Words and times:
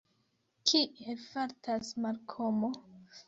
Kiel 0.69 1.19
fartas 1.25 1.91
Malkomo? 2.07 2.73